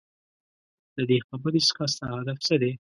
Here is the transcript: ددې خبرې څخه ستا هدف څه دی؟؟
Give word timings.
ددې 0.95 1.17
خبرې 1.27 1.61
څخه 1.69 1.83
ستا 1.93 2.05
هدف 2.17 2.37
څه 2.47 2.55
دی؟؟ 2.61 2.71